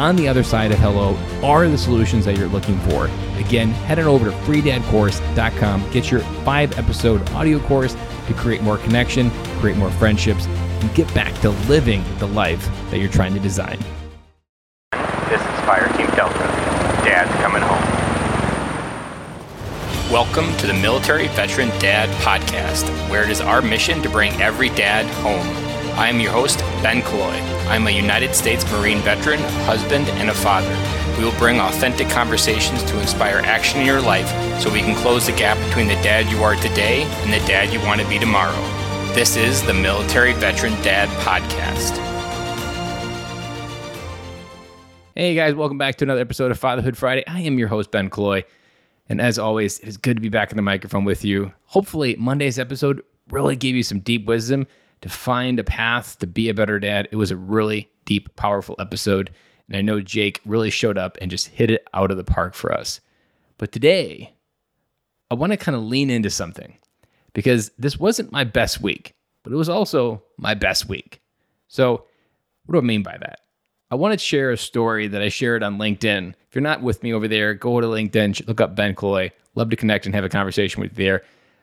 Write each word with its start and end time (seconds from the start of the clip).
on 0.00 0.16
the 0.16 0.26
other 0.26 0.42
side 0.42 0.72
of 0.72 0.78
hello 0.78 1.14
are 1.46 1.68
the 1.68 1.76
solutions 1.76 2.24
that 2.24 2.38
you're 2.38 2.48
looking 2.48 2.78
for. 2.88 3.04
Again, 3.36 3.68
head 3.68 3.98
on 3.98 4.06
over 4.06 4.30
to 4.30 4.36
freedadcourse.com, 4.38 5.90
get 5.90 6.10
your 6.10 6.20
five 6.42 6.76
episode 6.78 7.28
audio 7.32 7.58
course 7.60 7.94
to 8.26 8.32
create 8.32 8.62
more 8.62 8.78
connection, 8.78 9.30
create 9.60 9.76
more 9.76 9.90
friendships, 9.90 10.46
and 10.46 10.94
get 10.94 11.12
back 11.14 11.34
to 11.42 11.50
living 11.68 12.02
the 12.18 12.26
life 12.28 12.66
that 12.90 12.98
you're 12.98 13.10
trying 13.10 13.34
to 13.34 13.40
design. 13.40 13.78
This 15.28 15.40
is 15.42 15.60
Fire 15.66 15.86
Team 15.98 16.06
Delta. 16.16 16.38
Dad's 17.04 17.30
coming 17.42 17.60
home. 17.60 18.10
Welcome 20.10 20.56
to 20.56 20.66
the 20.66 20.74
Military 20.74 21.28
Veteran 21.28 21.68
Dad 21.78 22.08
Podcast, 22.22 22.88
where 23.10 23.22
it 23.22 23.28
is 23.28 23.42
our 23.42 23.60
mission 23.60 24.00
to 24.00 24.08
bring 24.08 24.32
every 24.40 24.70
dad 24.70 25.04
home. 25.22 25.69
I 25.96 26.08
am 26.08 26.20
your 26.20 26.32
host, 26.32 26.60
Ben 26.82 27.02
Killoy. 27.02 27.34
I'm 27.68 27.86
a 27.86 27.90
United 27.90 28.34
States 28.34 28.64
Marine 28.72 29.00
veteran, 29.00 29.40
husband, 29.64 30.08
and 30.10 30.30
a 30.30 30.34
father. 30.34 30.68
We 31.18 31.24
will 31.24 31.38
bring 31.38 31.60
authentic 31.60 32.08
conversations 32.08 32.82
to 32.84 33.00
inspire 33.00 33.38
action 33.38 33.80
in 33.80 33.86
your 33.86 34.00
life 34.00 34.28
so 34.60 34.72
we 34.72 34.80
can 34.80 34.94
close 34.96 35.26
the 35.26 35.32
gap 35.32 35.58
between 35.66 35.88
the 35.88 35.94
dad 35.96 36.30
you 36.30 36.42
are 36.42 36.54
today 36.56 37.02
and 37.02 37.32
the 37.32 37.46
dad 37.46 37.72
you 37.72 37.80
want 37.80 38.00
to 38.00 38.08
be 38.08 38.18
tomorrow. 38.18 38.56
This 39.14 39.36
is 39.36 39.62
the 39.62 39.74
Military 39.74 40.32
Veteran 40.32 40.72
Dad 40.82 41.08
Podcast. 41.20 41.98
Hey 45.14 45.34
guys, 45.34 45.54
welcome 45.54 45.76
back 45.76 45.96
to 45.96 46.04
another 46.04 46.20
episode 46.20 46.50
of 46.50 46.58
Fatherhood 46.58 46.96
Friday. 46.96 47.24
I 47.26 47.40
am 47.40 47.58
your 47.58 47.68
host, 47.68 47.90
Ben 47.90 48.08
Killoy. 48.08 48.44
And 49.08 49.20
as 49.20 49.38
always, 49.38 49.80
it 49.80 49.88
is 49.88 49.96
good 49.96 50.16
to 50.16 50.20
be 50.20 50.28
back 50.28 50.52
in 50.52 50.56
the 50.56 50.62
microphone 50.62 51.04
with 51.04 51.24
you. 51.24 51.52
Hopefully, 51.66 52.16
Monday's 52.16 52.58
episode 52.58 53.02
really 53.28 53.56
gave 53.56 53.74
you 53.74 53.82
some 53.82 54.00
deep 54.00 54.26
wisdom 54.26 54.66
to 55.02 55.08
find 55.08 55.58
a 55.58 55.64
path 55.64 56.18
to 56.18 56.26
be 56.26 56.48
a 56.48 56.54
better 56.54 56.78
dad. 56.78 57.08
It 57.10 57.16
was 57.16 57.30
a 57.30 57.36
really 57.36 57.90
deep, 58.04 58.34
powerful 58.36 58.76
episode. 58.78 59.30
And 59.68 59.76
I 59.76 59.82
know 59.82 60.00
Jake 60.00 60.40
really 60.44 60.70
showed 60.70 60.98
up 60.98 61.16
and 61.20 61.30
just 61.30 61.48
hit 61.48 61.70
it 61.70 61.86
out 61.94 62.10
of 62.10 62.16
the 62.16 62.24
park 62.24 62.54
for 62.54 62.72
us. 62.72 63.00
But 63.58 63.72
today, 63.72 64.34
I 65.30 65.34
want 65.34 65.52
to 65.52 65.56
kind 65.56 65.76
of 65.76 65.82
lean 65.82 66.10
into 66.10 66.30
something 66.30 66.76
because 67.32 67.70
this 67.78 67.98
wasn't 67.98 68.32
my 68.32 68.44
best 68.44 68.80
week, 68.80 69.14
but 69.42 69.52
it 69.52 69.56
was 69.56 69.68
also 69.68 70.22
my 70.36 70.54
best 70.54 70.88
week. 70.88 71.20
So, 71.68 72.04
what 72.66 72.72
do 72.72 72.78
I 72.78 72.82
mean 72.82 73.02
by 73.02 73.16
that? 73.18 73.40
I 73.90 73.96
want 73.96 74.12
to 74.12 74.18
share 74.18 74.50
a 74.50 74.56
story 74.56 75.08
that 75.08 75.22
I 75.22 75.28
shared 75.28 75.62
on 75.62 75.78
LinkedIn. 75.78 76.30
If 76.48 76.54
you're 76.54 76.62
not 76.62 76.82
with 76.82 77.02
me 77.02 77.12
over 77.12 77.26
there, 77.26 77.54
go 77.54 77.80
to 77.80 77.86
LinkedIn, 77.86 78.46
look 78.46 78.60
up 78.60 78.76
Ben 78.76 78.94
Killoy. 78.94 79.30
Love 79.56 79.70
to 79.70 79.76
connect 79.76 80.06
and 80.06 80.14
have 80.14 80.24
a 80.24 80.28
conversation 80.28 80.80
with 80.80 80.92
you 80.92 81.04
there. 81.04 81.22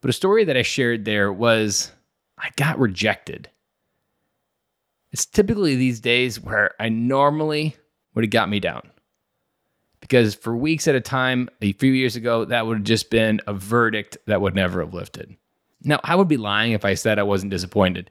But 0.00 0.10
a 0.10 0.12
story 0.12 0.44
that 0.44 0.56
I 0.56 0.62
shared 0.62 1.04
there 1.04 1.32
was 1.32 1.92
I 2.38 2.50
got 2.56 2.78
rejected. 2.78 3.50
It's 5.10 5.26
typically 5.26 5.76
these 5.76 6.00
days 6.00 6.40
where 6.40 6.74
I 6.78 6.88
normally 6.88 7.76
would 8.14 8.24
have 8.24 8.30
got 8.30 8.48
me 8.48 8.60
down. 8.60 8.90
Because 10.00 10.34
for 10.34 10.56
weeks 10.56 10.86
at 10.86 10.94
a 10.94 11.00
time, 11.00 11.48
a 11.60 11.72
few 11.72 11.92
years 11.92 12.14
ago, 12.14 12.44
that 12.44 12.66
would 12.66 12.78
have 12.78 12.84
just 12.84 13.10
been 13.10 13.40
a 13.46 13.52
verdict 13.52 14.16
that 14.26 14.40
would 14.40 14.54
never 14.54 14.80
have 14.80 14.94
lifted. 14.94 15.36
Now, 15.82 16.00
I 16.04 16.14
would 16.14 16.28
be 16.28 16.36
lying 16.36 16.72
if 16.72 16.84
I 16.84 16.94
said 16.94 17.18
I 17.18 17.24
wasn't 17.24 17.50
disappointed. 17.50 18.10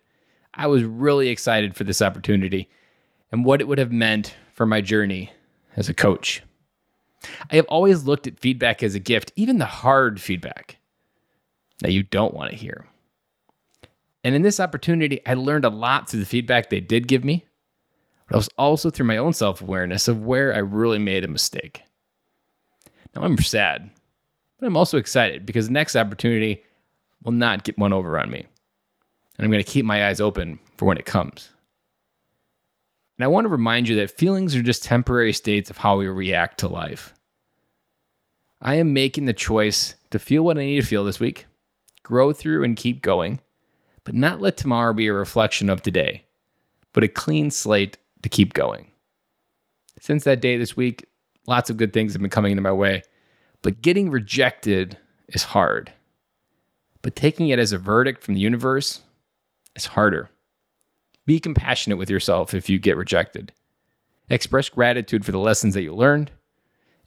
I 0.53 0.67
was 0.67 0.83
really 0.83 1.29
excited 1.29 1.75
for 1.75 1.83
this 1.83 2.01
opportunity 2.01 2.69
and 3.31 3.45
what 3.45 3.61
it 3.61 3.67
would 3.67 3.77
have 3.77 3.91
meant 3.91 4.35
for 4.53 4.65
my 4.65 4.81
journey 4.81 5.31
as 5.75 5.87
a 5.87 5.93
coach. 5.93 6.41
I 7.51 7.55
have 7.55 7.65
always 7.65 8.03
looked 8.03 8.27
at 8.27 8.39
feedback 8.39 8.83
as 8.83 8.95
a 8.95 8.99
gift, 8.99 9.31
even 9.35 9.57
the 9.57 9.65
hard 9.65 10.19
feedback 10.21 10.77
that 11.79 11.91
you 11.91 12.03
don't 12.03 12.33
want 12.33 12.51
to 12.51 12.57
hear. 12.57 12.87
And 14.23 14.35
in 14.35 14.41
this 14.41 14.59
opportunity, 14.59 15.25
I 15.25 15.35
learned 15.35 15.65
a 15.65 15.69
lot 15.69 16.09
through 16.09 16.19
the 16.19 16.25
feedback 16.25 16.69
they 16.69 16.79
did 16.79 17.07
give 17.07 17.23
me, 17.23 17.45
but 18.27 18.35
I 18.35 18.37
was 18.37 18.49
also 18.57 18.89
through 18.89 19.05
my 19.05 19.17
own 19.17 19.33
self 19.33 19.61
awareness 19.61 20.07
of 20.07 20.23
where 20.23 20.53
I 20.53 20.59
really 20.59 20.99
made 20.99 21.23
a 21.23 21.29
mistake. 21.29 21.83
Now 23.15 23.23
I'm 23.23 23.37
sad, 23.37 23.89
but 24.59 24.67
I'm 24.67 24.77
also 24.77 24.97
excited 24.97 25.45
because 25.45 25.67
the 25.67 25.73
next 25.73 25.95
opportunity 25.95 26.63
will 27.23 27.31
not 27.31 27.63
get 27.63 27.77
one 27.77 27.93
over 27.93 28.19
on 28.19 28.29
me. 28.29 28.45
And 29.37 29.45
I'm 29.45 29.51
going 29.51 29.63
to 29.63 29.69
keep 29.69 29.85
my 29.85 30.07
eyes 30.07 30.19
open 30.19 30.59
for 30.77 30.85
when 30.85 30.97
it 30.97 31.05
comes. 31.05 31.49
And 33.17 33.23
I 33.23 33.27
want 33.27 33.45
to 33.45 33.49
remind 33.49 33.87
you 33.87 33.95
that 33.97 34.11
feelings 34.11 34.55
are 34.55 34.61
just 34.61 34.83
temporary 34.83 35.33
states 35.33 35.69
of 35.69 35.77
how 35.77 35.97
we 35.97 36.07
react 36.07 36.59
to 36.59 36.67
life. 36.67 37.13
I 38.61 38.75
am 38.75 38.93
making 38.93 39.25
the 39.25 39.33
choice 39.33 39.95
to 40.11 40.19
feel 40.19 40.43
what 40.43 40.57
I 40.57 40.65
need 40.65 40.81
to 40.81 40.87
feel 40.87 41.03
this 41.03 41.19
week, 41.19 41.45
grow 42.03 42.33
through 42.33 42.63
and 42.63 42.75
keep 42.75 43.01
going, 43.01 43.39
but 44.07 44.15
not 44.15 44.39
let 44.39 44.55
tomorrow 44.55 44.93
be 44.93 45.07
a 45.07 45.13
reflection 45.13 45.69
of 45.69 45.81
today, 45.81 46.23
but 46.93 47.03
a 47.03 47.09
clean 47.09 47.51
slate 47.51 47.97
to 48.21 48.29
keep 48.29 48.53
going. 48.53 48.89
Since 49.99 50.23
that 50.23 50.39
day 50.39 50.55
this 50.55 50.77
week, 50.77 51.05
lots 51.45 51.69
of 51.69 51.75
good 51.75 51.91
things 51.91 52.13
have 52.13 52.21
been 52.21 52.31
coming 52.31 52.53
into 52.53 52.61
my 52.61 52.71
way, 52.71 53.03
but 53.63 53.81
getting 53.81 54.09
rejected 54.09 54.97
is 55.27 55.43
hard. 55.43 55.91
But 57.01 57.17
taking 57.17 57.49
it 57.49 57.59
as 57.59 57.73
a 57.73 57.77
verdict 57.77 58.23
from 58.23 58.35
the 58.35 58.39
universe 58.39 59.01
is 59.75 59.87
harder. 59.87 60.29
Be 61.25 61.37
compassionate 61.41 61.97
with 61.97 62.09
yourself 62.09 62.53
if 62.53 62.69
you 62.69 62.79
get 62.79 62.95
rejected. 62.95 63.51
Express 64.29 64.69
gratitude 64.69 65.25
for 65.25 65.33
the 65.33 65.37
lessons 65.37 65.73
that 65.73 65.83
you 65.83 65.93
learned 65.93 66.31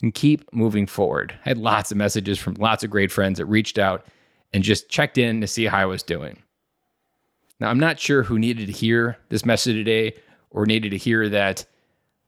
and 0.03 0.13
keep 0.13 0.53
moving 0.53 0.87
forward. 0.87 1.33
I 1.47 1.49
had 1.49 1.57
lots 1.57 1.91
of 1.91 1.97
messages 1.97 2.39
from 2.39 2.57
lots 2.57 2.85
of 2.85 2.91
great 2.91 3.11
friends 3.11 3.39
that 3.39 3.47
reached 3.47 3.79
out 3.79 4.05
and 4.53 4.63
just 4.63 4.91
checked 4.91 5.17
in 5.17 5.41
to 5.41 5.47
see 5.47 5.65
how 5.65 5.79
I 5.79 5.87
was 5.87 6.03
doing. 6.03 6.43
Now, 7.61 7.69
I'm 7.69 7.79
not 7.79 8.01
sure 8.01 8.23
who 8.23 8.39
needed 8.39 8.67
to 8.67 8.73
hear 8.73 9.19
this 9.29 9.45
message 9.45 9.77
today 9.77 10.15
or 10.51 10.67
needed 10.67 10.91
to 10.91 10.97
hear 10.97 11.29
that 11.29 11.65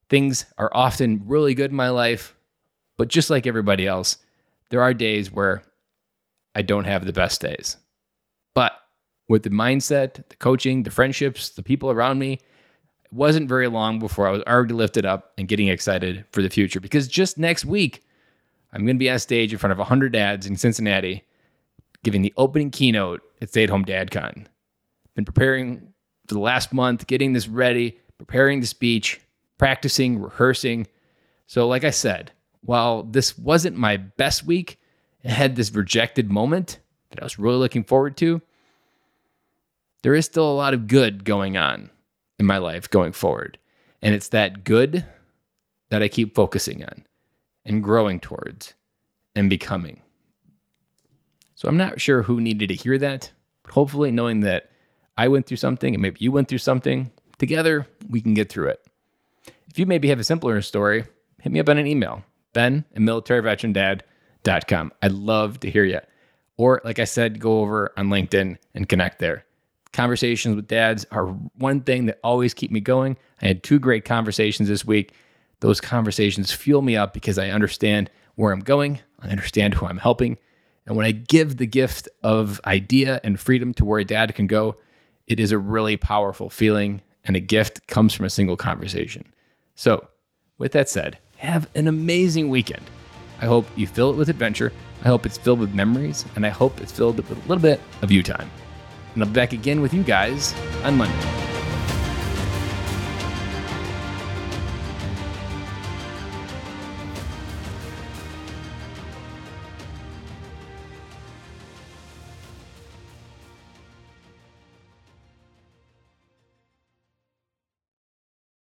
things 0.09 0.44
are 0.59 0.70
often 0.75 1.22
really 1.25 1.54
good 1.54 1.70
in 1.70 1.76
my 1.76 1.88
life, 1.88 2.37
but 2.98 3.09
just 3.09 3.31
like 3.31 3.47
everybody 3.47 3.87
else, 3.87 4.19
there 4.69 4.82
are 4.82 4.93
days 4.93 5.32
where 5.32 5.62
I 6.54 6.62
don't 6.62 6.84
have 6.84 7.06
the 7.06 7.12
best 7.12 7.41
days. 7.41 7.78
But 8.54 8.72
with 9.28 9.43
the 9.43 9.50
mindset, 9.50 10.28
the 10.28 10.37
coaching, 10.37 10.82
the 10.82 10.91
friendships, 10.91 11.49
the 11.49 11.62
people 11.62 11.91
around 11.91 12.19
me, 12.19 12.34
it 12.34 13.12
wasn't 13.12 13.49
very 13.49 13.69
long 13.69 13.99
before 13.99 14.28
I 14.28 14.32
was 14.32 14.43
already 14.43 14.75
lifted 14.75 15.06
up 15.06 15.32
and 15.38 15.49
getting 15.49 15.69
excited 15.69 16.26
for 16.31 16.43
the 16.43 16.50
future 16.50 16.81
because 16.81 17.09
just 17.09 17.38
next 17.38 17.64
week, 17.64 18.04
I'm 18.75 18.84
going 18.84 18.97
to 18.97 18.99
be 18.99 19.10
on 19.10 19.19
stage 19.19 19.53
in 19.53 19.59
front 19.59 19.72
of 19.72 19.78
100 19.78 20.12
dads 20.12 20.47
in 20.47 20.56
Cincinnati 20.56 21.25
giving 22.04 22.22
the 22.22 22.34
opening 22.37 22.70
keynote 22.70 23.22
at 23.41 23.50
Stay 23.50 23.64
at 23.64 23.70
Home 23.70 23.84
DadCon. 23.84 24.47
Been 25.15 25.25
preparing 25.25 25.93
for 26.27 26.34
the 26.34 26.41
last 26.41 26.73
month, 26.73 27.06
getting 27.06 27.33
this 27.33 27.49
ready, 27.49 27.99
preparing 28.19 28.61
the 28.61 28.67
speech, 28.67 29.21
practicing, 29.59 30.21
rehearsing. 30.21 30.87
So, 31.47 31.69
like 31.69 31.84
I 31.84 31.91
said, 31.91 32.33
while 32.62 33.03
this 33.03 33.37
wasn't 33.39 33.77
my 33.77 33.97
best 33.97 34.45
week, 34.45 34.78
it 35.23 35.31
had 35.31 35.56
this 35.56 35.75
rejected 35.75 36.31
moment 36.31 36.78
that 37.11 37.21
I 37.21 37.25
was 37.25 37.39
really 37.39 37.59
looking 37.59 37.84
forward 37.84 38.17
to. 38.19 38.41
There 40.03 40.15
is 40.15 40.25
still 40.25 40.50
a 40.50 40.55
lot 40.55 40.75
of 40.75 40.89
good 40.89 41.25
going 41.25 41.56
on 41.56 41.91
in 42.39 42.47
my 42.47 42.59
life 42.59 42.91
going 42.91 43.12
forward. 43.12 43.59
And 44.00 44.15
it's 44.15 44.29
that 44.29 44.65
good 44.65 45.05
that 45.91 46.03
I 46.03 46.09
keep 46.09 46.34
focusing 46.34 46.83
on 46.83 47.05
and 47.65 47.84
growing 47.84 48.19
towards 48.19 48.75
and 49.37 49.49
becoming. 49.49 50.03
So 51.55 51.69
I'm 51.69 51.76
not 51.76 52.00
sure 52.00 52.23
who 52.23 52.41
needed 52.41 52.69
to 52.69 52.75
hear 52.75 52.99
that, 52.99 53.31
but 53.62 53.75
hopefully 53.75 54.11
knowing 54.11 54.41
that 54.41 54.72
I 55.17 55.29
went 55.29 55.47
through 55.47 55.59
something 55.59 55.94
and 55.94 56.03
maybe 56.03 56.19
you 56.20 56.32
went 56.32 56.49
through 56.49 56.59
something, 56.59 57.11
together 57.38 57.87
we 58.09 58.20
can 58.20 58.35
get 58.35 58.49
through 58.49 58.69
it. 58.69 58.85
If 59.69 59.79
you 59.79 59.87
maybe 59.87 60.09
have 60.09 60.20
a 60.20 60.25
simpler 60.25 60.61
story, 60.62 61.05
hit 61.41 61.53
me 61.53 61.61
up 61.61 61.69
on 61.69 61.79
an 61.79 61.87
email, 61.87 62.23
ben 62.53 62.85
at 62.94 63.00
militaryveterandad.com. 63.00 64.93
I'd 65.03 65.12
love 65.12 65.61
to 65.61 65.70
hear 65.70 65.85
you. 65.85 66.00
Or, 66.59 66.81
like 66.85 66.99
I 66.99 67.05
said, 67.05 67.41
go 67.41 67.61
over 67.61 67.93
on 67.97 68.09
LinkedIn 68.09 68.59
and 68.75 68.88
connect 68.88 69.19
there. 69.19 69.44
Conversations 69.93 70.56
with 70.56 70.69
dads 70.69 71.06
are 71.11 71.26
one 71.26 71.81
thing 71.81 72.06
that 72.06 72.20
always 72.23 72.55
keep 72.55 72.70
me 72.70 72.81
going. 72.81 73.17
I 73.41 73.47
had 73.47 73.62
two 73.62 73.79
great 73.79 74.05
conversations 74.05 74.69
this 74.69 74.85
week. 74.85 75.12
Those 75.61 75.81
conversations 75.81 76.53
fuel 76.53 76.82
me 76.82 76.97
up 76.97 77.12
because 77.12 77.38
I 77.38 77.50
understand 77.50 78.11
where 78.35 78.53
I'm 78.53 78.61
going, 78.61 79.00
I 79.20 79.29
understand 79.29 79.75
who 79.75 79.87
I'm 79.87 79.99
helping. 79.99 80.38
And 80.87 80.97
when 80.97 81.06
I 81.06 81.12
give 81.12 81.56
the 81.56 81.67
gift 81.67 82.09
of 82.23 82.61
idea 82.64 83.20
and 83.23 83.38
freedom 83.38 83.73
to 83.75 83.85
where 83.85 84.00
a 84.00 84.05
dad 84.05 84.35
can 84.35 84.47
go, 84.47 84.76
it 85.27 85.41
is 85.41 85.53
a 85.53 85.59
really 85.59 85.97
powerful 85.97 86.51
feeling, 86.51 87.03
and 87.25 87.37
a 87.37 87.41
gift 87.41 87.87
comes 87.87 88.15
from 88.15 88.27
a 88.27 88.31
single 88.31 88.57
conversation. 88.57 89.25
So, 89.75 90.09
with 90.59 90.73
that 90.73 90.89
said, 90.89 91.19
have 91.37 91.69
an 91.75 91.89
amazing 91.89 92.49
weekend. 92.49 92.85
I 93.41 93.47
hope 93.47 93.67
you 93.77 93.87
fill 93.87 94.11
it 94.11 94.17
with 94.17 94.29
adventure. 94.29 94.73
I 95.05 95.09
hope 95.09 95.27
it's 95.27 95.39
filled 95.39 95.59
with 95.59 95.75
memories, 95.75 96.25
and 96.37 96.47
I 96.47 96.51
hope 96.51 96.81
it's 96.81 96.93
filled 96.93 97.17
with 97.17 97.31
a 97.31 97.49
little 97.49 97.63
bit 97.63 97.81
of 98.03 98.13
you 98.13 98.23
time. 98.23 98.49
And 99.15 99.23
I'll 99.23 99.29
be 99.29 99.35
back 99.35 99.53
again 99.53 99.81
with 99.81 99.93
you 99.93 100.03
guys 100.03 100.55
on 100.85 100.97
Monday. 100.97 101.42